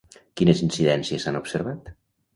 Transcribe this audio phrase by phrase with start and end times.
[0.39, 1.93] Quines incidències s'han observat?